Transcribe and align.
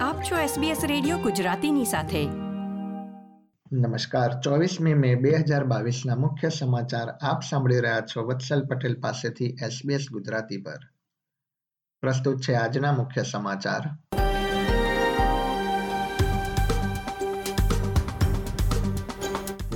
આપ 0.00 0.22
છો 0.22 0.36
SBS 0.36 0.86
radio 0.86 1.18
ગુજરાતીની 1.18 1.84
સાથે. 1.84 2.26
નમસ્કાર. 3.72 4.40
ચોવીસમી 4.40 4.94
મે 4.94 5.14
બે 5.14 5.36
હજાર 5.36 5.64
બાવીસના 5.64 6.16
મુખ્ય 6.16 6.48
સમાચાર 6.48 7.08
આપ 7.08 7.42
સાંભળી 7.50 7.80
રહ્યા 7.80 8.00
છો 8.00 8.22
વત્સલ 8.22 8.66
પટેલ 8.66 9.00
પાસેથી 9.00 9.44
SBS 9.44 10.00
ગુજરાતી 10.12 10.62
પર. 10.62 10.78
પ્રસ્તુત 12.00 12.40
છે 12.40 12.54
આજના 12.54 12.92
મુખ્ય 12.92 13.22
સમાચાર. 13.22 13.82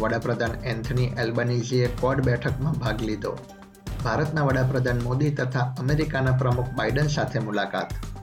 વડાપ્રધાન 0.00 0.64
એન્થની 0.64 1.04
એલ્બનીઝીએ 1.04 1.88
કોડ 2.00 2.24
બેઠકમાં 2.24 2.72
ભાગ 2.72 3.02
લીધો. 3.02 3.38
ભારતના 4.04 4.42
વડાપ્રધાન 4.42 5.00
મોદી 5.02 5.30
તથા 5.30 5.74
અમેરિકાના 5.78 6.32
પ્રમુખ 6.32 6.68
બાઇડન 6.68 7.06
સાથે 7.06 7.38
મુલાકાત. 7.38 8.13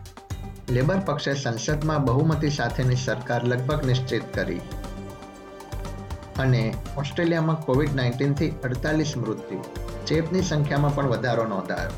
લેબર 0.71 0.99
પક્ષે 0.99 1.33
સંસદમાં 1.33 2.03
બહુમતી 2.03 2.49
સાથેની 2.49 2.95
સરકાર 2.95 3.43
લગભગ 3.43 3.85
નિશ્ચિત 3.85 4.23
કરી. 4.33 4.61
અને 6.39 6.73
ઓસ્ટ્રેલિયામાં 6.97 7.61
કોવિડ 7.61 7.95
નાઇન્ટીનથી 7.95 8.49
અડતાલીસ 8.49 9.17
મૃત્યુ. 9.17 9.63
ચેપની 10.07 10.41
સંખ્યામાં 10.41 10.95
પણ 10.95 11.07
વધારો 11.07 11.45
નોંધાયો. 11.45 11.89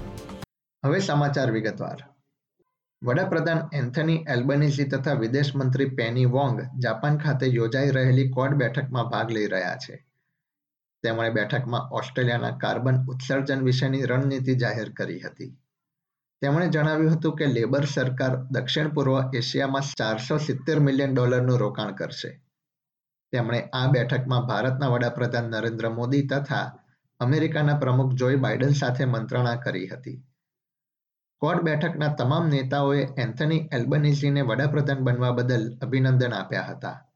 હવે 0.86 1.00
સમાચાર 1.00 1.52
વિગતવાર. 1.52 1.98
વડાપ્રધાન 3.04 3.70
એન્થની 3.74 4.26
એલ્બનીઝી 4.30 4.84
તથા 4.84 5.14
વિદેશ 5.14 5.56
મંત્રી 5.56 5.86
પેની 5.86 6.26
વોંગ 6.26 6.62
જાપાન 6.80 7.18
ખાતે 7.18 7.46
યોજાઈ 7.46 7.90
રહેલી 7.90 8.30
કોડ 8.30 8.54
બેઠકમાં 8.54 9.10
ભાગ 9.10 9.32
લઈ 9.32 9.46
રહ્યા 9.46 9.76
છે. 9.76 10.06
તેમણે 11.04 11.30
બેઠકમાં 11.30 11.82
ઓસ્ટ્રેલિયાના 11.82 12.58
કાર્બન 12.58 13.06
ઉત્સર્જન 13.06 13.62
વિશેની 13.62 14.02
રણનીતિ 14.02 14.56
જાહેર 14.56 14.90
કરી 14.90 15.20
હતી. 15.20 15.63
તેમણે 16.44 16.70
જણાવ્યું 16.70 17.14
હતું 17.14 17.36
કે 17.36 17.46
લેબર 17.46 17.86
સરકાર 17.86 18.36
દક્ષિણ 18.36 18.90
પૂર્વ 18.90 19.36
એશિયામાં 19.36 19.82
ચારસો 19.82 20.38
સિત્તેર 20.38 20.80
મિલિયન 20.80 21.14
ડોલરનું 21.14 21.60
રોકાણ 21.60 21.92
કરશે. 21.92 22.42
તેમણે 23.32 23.70
આ 23.74 23.88
બેઠકમાં 23.88 24.46
ભારતના 24.46 24.88
વડાપ્રધાન 24.88 25.44
નરેન્દ્ર 25.44 25.90
મોદી 25.90 26.28
તથા 26.28 26.80
અમેરિકાના 27.20 27.78
પ્રમુખ 27.78 28.14
જોઈ 28.14 28.36
બાઇડન 28.36 28.70
સાથે 28.70 29.06
મંત્રણા 29.06 29.56
કરી 29.56 29.88
હતી. 29.88 30.24
કોડ 31.38 31.64
બેઠકના 31.64 32.08
તમામ 32.08 32.50
નેતાઓએ 32.50 33.08
એન્થની 33.18 33.70
એલ્બનીઝીને 33.72 34.42
વડાપ્રધાન 34.42 34.98
બનવા 34.98 35.32
બદલ 35.32 35.78
અભિનંદન 35.82 36.34
આપ્યા 36.34 36.64
હતા. 36.64 37.10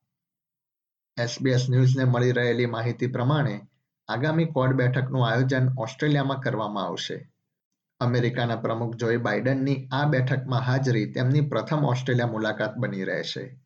એસબીએસ 1.18 1.70
ન્યૂઝને 1.70 2.04
મળી 2.04 2.32
રહેલી 2.32 2.66
માહિતી 2.66 3.08
પ્રમાણે 3.08 3.62
આગામી 4.08 4.46
કોડ 4.46 4.74
બેઠકનું 4.74 5.28
આયોજન 5.28 5.70
ઓસ્ટ્રેલિયામાં 5.78 6.40
કરવામાં 6.40 6.84
આવશે. 6.84 7.37
અમેરિકાના 8.00 8.56
પ્રમુખ 8.56 8.96
જોઈ 8.96 9.18
બાઇડનની 9.18 9.90
આ 9.92 10.06
બેઠકમાં 10.06 10.62
હાજરી 10.62 11.12
તેમની 11.12 11.42
પ્રથમ 11.42 11.86
ઓસ્ટ્રેલિયા 11.86 12.28
મુલાકાત 12.28 12.78
બની 12.78 13.04
રહેશે. 13.04 13.60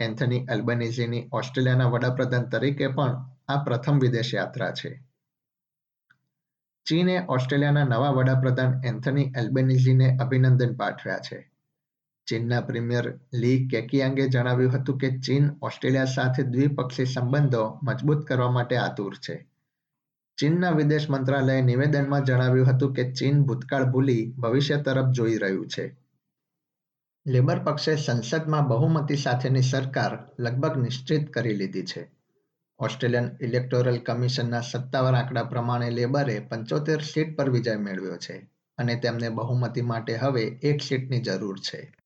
એન્થની 0.00 0.46
એલ્બનીઝીની 0.50 1.28
ઓસ્ટ્રેલિયાના 1.32 1.88
વડાપ્રધાન 1.88 2.42
તરીકે 2.42 2.88
પણ 2.88 3.30
આ 3.48 3.64
પ્રથમ 3.64 3.98
વિદેશ 3.98 4.34
યાત્રા 4.34 4.70
છે. 4.70 5.02
ચીને 6.86 7.26
ઓસ્ટ્રેલિયાના 7.28 7.84
નવા 7.84 8.10
વડાપ્રધાન 8.10 8.84
એન્થની 8.84 9.32
એલ્બેનિઝીને 9.36 10.16
અભિનંદન 10.16 10.74
પાઠવ્યા 10.74 11.18
છે. 11.18 11.52
ચીનના 12.26 12.60
પ્રીમિયર 12.60 13.20
લી 13.34 13.68
કેકિયાંગે 13.68 14.28
જણાવ્યું 14.28 14.72
હતું 14.72 14.98
કે 14.98 15.10
ચીન 15.10 15.50
ઓસ્ટ્રેલિયા 15.62 16.04
સાથે 16.04 16.42
દ્વિપક્ષી 16.42 17.04
સંબંધો 17.04 17.80
મજબૂત 17.82 18.26
કરવા 18.26 18.50
માટે 18.50 18.76
આતુર 18.76 19.14
છે. 19.14 19.55
ચીનના 20.38 20.70
વિદેશ 20.70 21.10
મંત્રાલયે 21.10 21.62
નિવેદનમાં 21.62 22.24
જણાવ્યું 22.24 22.66
હતું 22.66 22.94
કે 22.94 23.12
ચીન 23.12 23.42
ભૂતકાળ 23.42 23.84
ભૂલી 23.84 24.34
ભવિષ્ય 24.38 24.76
તરફ 24.76 25.06
જોઈ 25.06 25.36
રહ્યું 25.36 25.66
છે. 25.66 25.96
લેબર 27.26 27.58
પક્ષે 27.58 27.96
સંસદમાં 27.96 28.68
બહુમતી 28.68 29.16
સાથેની 29.16 29.62
સરકાર 29.62 30.18
લગભગ 30.38 30.76
નિશ્ચિત 30.76 31.32
કરી 31.32 31.54
લીધી 31.54 31.82
છે. 31.82 32.10
ઓસ્ટ્રેલિયન 32.78 33.30
ઇલેક્ટોરલ 33.40 33.98
કમિશનના 33.98 34.60
સત્તાવાર 34.60 35.14
આંકડા 35.14 35.42
પ્રમાણે 35.42 35.90
લેબરે 35.90 36.40
પંચોતેર 36.40 37.00
સીટ 37.02 37.36
પર 37.36 37.50
વિજય 37.50 37.76
મેળવ્યો 37.76 38.16
છે 38.16 38.50
અને 38.78 38.96
તેમને 38.96 39.28
બહુમતી 39.28 39.80
માટે 39.80 40.16
હવે 40.16 40.42
એક 40.42 40.82
સીટની 40.82 41.20
જરૂર 41.20 41.58
છે. 41.58 41.96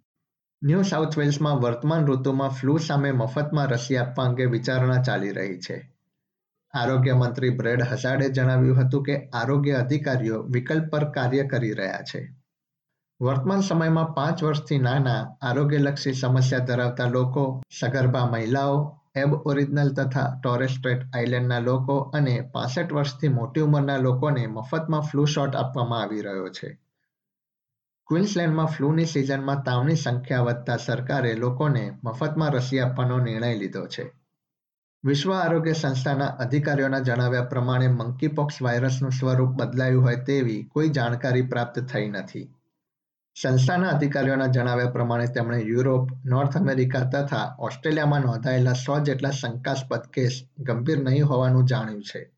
ન્યૂ 0.62 0.82
સાઉથ 0.82 1.18
વેલ્સમાં 1.18 1.58
વર્તમાન 1.58 2.06
ઋતુમાં 2.06 2.48
ફ્લૂ 2.48 2.78
સામે 2.78 3.12
મફતમાં 3.12 3.66
રસી 3.66 3.96
આપવા 3.96 4.24
અંગે 4.24 4.44
વિચારણા 4.44 5.02
ચાલી 5.02 5.30
રહી 5.30 5.58
છે. 5.58 5.99
આરોગ્ય 6.74 7.14
મંત્રી 7.14 7.50
બ્રેડ 7.50 7.82
હઝાડે 7.82 8.28
જણાવ્યું 8.28 8.80
હતું 8.80 9.02
કે 9.02 9.28
આરોગ્ય 9.28 9.72
અધિકારીઓ 9.72 10.42
વિકલ્પ 10.42 10.90
પર 10.90 11.04
કાર્ય 11.04 11.44
કરી 11.44 11.72
રહ્યા 11.72 12.02
છે. 12.02 12.36
વર્તમાન 13.20 13.60
સમયમાં 13.60 14.14
પાંચ 14.14 14.42
વર્ષથી 14.42 14.78
નાના, 14.78 15.36
આરોગ્યલક્ષી 15.42 16.12
સમસ્યા 16.12 16.58
ધરાવતા 16.58 17.08
લોકો, 17.08 17.62
સગર્ભા 17.80 18.26
મહિલાઓ, 18.26 18.96
એબ 19.16 19.32
ઓરિજિનલ 19.32 19.92
તથા 19.92 20.40
ટોરેસ્ટ્રેટ 20.42 21.16
આઇલેન્ડના 21.16 21.58
લોકો 21.58 21.98
અને 21.98 22.40
પાસઠ 22.52 22.92
વર્ષથી 22.92 23.28
મોટી 23.28 23.60
ઉંમરના 23.60 23.96
લોકોને 23.96 24.46
મફતમાં 24.46 25.00
ફ્લૂ 25.00 25.24
શોટ 25.24 25.56
આપવામાં 25.56 26.02
આવી 26.02 26.20
રહ્યો 26.20 26.48
છે. 26.48 26.78
ક્વિન્સલેન્ડમાં 28.06 28.66
ફ્લૂની 28.66 29.04
સિઝનમાં 29.04 29.62
તાવની 29.62 29.94
સંખ્યા 29.94 30.40
વધતા 30.40 30.76
સરકારે 30.76 31.34
લોકોને 31.34 31.98
મફતમાં 32.04 32.50
રસી 32.50 32.80
આપવાનો 32.80 33.18
નિર્ણય 33.18 33.54
લીધો 33.54 33.86
છે. 33.86 34.19
વિશ્વ 35.04 35.32
આરોગ્ય 35.32 35.72
સંસ્થાના 35.72 36.26
અધિકારીઓના 36.26 36.98
જણાવ્યા 36.98 37.42
પ્રમાણે 37.42 37.88
મંકીપોક્સ 37.88 38.62
વાયરસનું 38.62 39.12
સ્વરૂપ 39.12 39.48
બદલાયું 39.48 40.04
હોય 40.04 40.16
તેવી 40.16 40.62
કોઈ 40.62 40.88
જાણકારી 40.88 41.42
પ્રાપ્ત 41.42 41.78
થઈ 41.78 42.08
નથી. 42.08 42.54
સંસ્થાના 43.42 43.88
અધિકારીઓના 43.88 44.46
જણાવ્યા 44.46 44.90
પ્રમાણે 44.90 45.26
તેમણે 45.26 45.58
યુરોપ, 45.58 46.08
નોર્થ 46.24 46.56
અમેરિકા 46.56 47.00
તથા 47.00 47.56
ઓસ્ટ્રેલિયામાં 47.58 48.20
નોંધાયેલા 48.20 48.72
સો 48.72 48.98
જેટલા 48.98 49.30
શંકાસ્પદ 49.30 50.00
કેસ 50.00 50.48
ગંભીર 50.58 51.02
નહીં 51.02 51.26
હોવાનું 51.26 51.64
જાણ્યું 51.64 52.02
છે. 52.02 52.32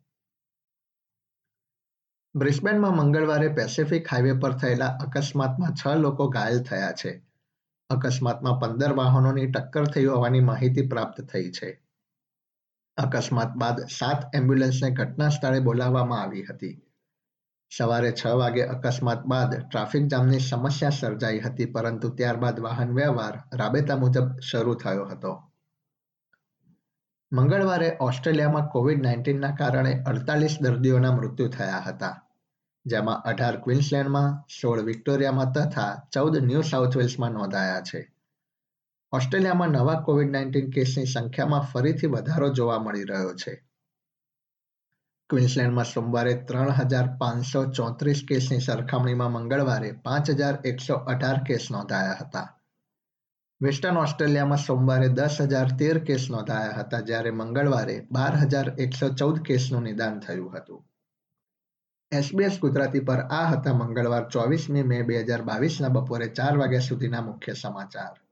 બ્રિસ્બેનમાં 2.35 2.97
મંગળવારે 2.97 3.49
પેસિફિક 3.49 4.09
હાઈવે 4.13 4.33
પર 4.33 4.53
થયેલા 4.53 4.87
અકસ્માતમાં 4.87 5.75
છ 5.75 5.97
લોકો 5.97 6.29
ઘાયલ 6.29 6.63
થયા 6.63 6.93
છે. 6.93 7.23
અકસ્માતમાં 7.91 8.61
પંદર 8.61 8.93
વાહનોની 8.93 9.47
ટક્કર 9.47 9.85
થઈ 9.85 10.05
હોવાની 10.05 10.41
માહિતી 10.41 10.89
પ્રાપ્ત 10.89 11.21
થઈ 11.21 11.51
છે. 11.51 11.82
અકસ્માત 12.97 13.53
બાદ 13.57 13.79
સાત 13.89 14.35
એમ્બ્યુલન્સને 14.35 14.91
ઘટના 14.91 15.29
સ્થળે 15.29 15.61
બોલાવવામાં 15.61 16.23
આવી 16.23 16.45
હતી. 16.45 16.83
સવારે 17.71 18.13
છ 18.13 18.27
વાગે 18.27 18.63
અકસ્માત 18.63 19.23
બાદ 19.25 19.55
ટ્રાફિક 19.55 20.07
જામની 20.07 20.41
સમસ્યા 20.41 20.91
સર્જાઈ 20.91 21.41
હતી, 21.41 21.67
પરંતુ 21.67 22.09
ત્યારબાદ 22.09 22.61
વાહન 22.61 22.95
વ્યવહાર 22.95 23.43
રાબેતા 23.55 23.97
મુજબ 23.97 24.41
શરૂ 24.41 24.75
થયો 24.75 25.05
હતો. 25.05 25.43
મંગળવારે 27.33 27.97
ઓસ્ટ્રેલિયામાં 28.01 28.69
કોવિડ 28.69 29.03
નાઇન્ટીનના 29.03 29.51
કારણે 29.51 30.03
અડતાલીસ 30.07 30.59
દર્દીઓના 30.61 31.13
મૃત્યુ 31.13 31.49
થયા 31.49 31.81
હતા, 31.81 32.15
જેમાં 32.87 33.23
અઢાર 33.23 33.57
ક્વિન્સલેન્ડમાં, 33.57 34.45
સોળ 34.61 34.85
વિક્ટોરિયામાં 34.85 35.53
તથા 35.53 36.09
ચૌદ 36.13 36.37
ન્યૂ 36.37 36.63
સાઉથ 36.63 36.97
વેલ્સમાં 36.97 37.33
નોંધાયા 37.33 37.81
છે. 37.81 38.12
ઓસ્ટ્રેલિયામાં 39.13 39.69
નવા 39.69 40.01
કોવિડ 40.01 40.31
નાઇન્ટીન 40.31 40.71
કેસની 40.71 41.07
સંખ્યામાં 41.07 41.61
ફરીથી 41.61 42.07
વધારો 42.07 42.49
જોવા 42.49 42.79
મળી 42.79 43.05
રહ્યો 43.05 43.35
છે. 43.35 43.69
ક્વિન્સલેન્ડમાં 45.31 45.85
સોમવારે 45.85 46.35
ત્રણ 46.35 46.71
હજાર 46.71 47.09
પાંચસો 47.19 47.65
ચોત્રીસ 47.65 48.25
કેસની 48.29 48.61
સરખામણીમાં 48.61 49.33
મંગળવારે 49.33 49.93
પાંચ 49.93 50.31
હજાર 50.31 50.59
એકસો 50.65 50.95
અઢાર 50.95 51.45
કેસ 51.45 51.69
નોંધાયા 51.71 52.17
હતા. 52.21 52.61
વેસ્ટર્ન 53.63 53.97
ઓસ્ટ્રેલિયામાં 53.97 54.59
સોમવારે 54.59 55.09
દસ 55.09 55.37
હજાર 55.41 55.69
તેર 55.79 55.99
કેસ 55.99 56.31
નોંધાયા 56.31 56.73
હતા, 56.73 57.01
જ્યારે 57.01 57.31
મંગળવારે 57.31 58.07
બાર 58.13 58.37
હજાર 58.37 58.73
એકસો 58.79 59.09
ચૌદ 59.09 59.39
કેસનું 59.39 59.83
નિદાન 59.83 60.21
થયું 60.21 60.59
હતું. 60.59 60.85
એસબીએસ 62.13 62.59
ગુજરાતી 62.61 63.01
પર 63.01 63.21
આ 63.21 63.47
હતા 63.47 63.73
મંગળવાર 63.73 64.29
ચોવીસમી 64.29 64.83
મે 64.83 65.03
બે 65.03 65.21
હજાર 65.21 65.43
બાવીસના 65.43 65.89
બપોરે 65.89 66.27
ચાર 66.27 66.59
વાગ્યા 66.59 66.81
સુધીના 66.81 67.21
મુખ્ય 67.21 67.53
સમાચાર. 67.53 68.32